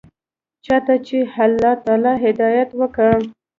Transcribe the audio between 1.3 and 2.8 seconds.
الله تعالى هدايت